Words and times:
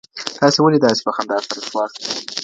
تاسي 0.37 0.59
ولي 0.61 0.77
داسي 0.83 1.01
په 1.05 1.11
خندا 1.15 1.37
سره 1.47 1.59
سواست؟ 1.69 1.95